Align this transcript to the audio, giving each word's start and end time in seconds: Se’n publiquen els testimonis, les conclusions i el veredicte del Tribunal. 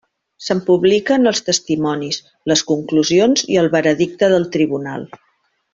Se’n 0.43 0.61
publiquen 0.69 1.31
els 1.31 1.41
testimonis, 1.49 2.19
les 2.53 2.63
conclusions 2.73 3.45
i 3.57 3.61
el 3.65 3.71
veredicte 3.79 4.31
del 4.35 4.49
Tribunal. 4.57 5.05